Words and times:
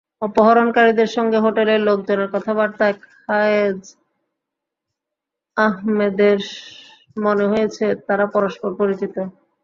অপহরণকারীদের 0.21 1.09
সঙ্গে 1.15 1.37
হোটেলের 1.39 1.79
লোকজনের 1.87 2.29
কথাবার্তায় 2.33 2.95
খায়েজ 3.17 3.79
আহম্মেদের 5.57 6.39
মনে 7.17 7.45
হয়েছে, 7.51 7.85
তারা 8.07 8.25
পরস্পর 8.35 8.69
পরিচিত। 8.79 9.15